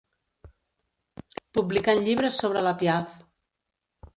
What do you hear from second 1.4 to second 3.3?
Publicant llibres sobre la Piaff.